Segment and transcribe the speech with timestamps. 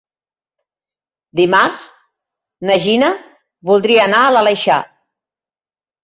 [1.39, 1.83] Dimarts
[2.69, 3.09] na Gina
[3.71, 4.79] voldria anar a l'Aleixar.